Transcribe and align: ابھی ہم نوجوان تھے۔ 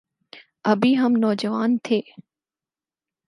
ابھی 0.71 0.91
ہم 0.97 1.11
نوجوان 1.15 1.77
تھے۔ 1.83 1.99